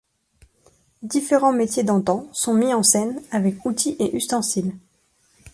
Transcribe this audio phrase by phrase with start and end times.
[1.03, 4.71] Différents métiers d'antan sont mis en scène, avec outils et ustensiles.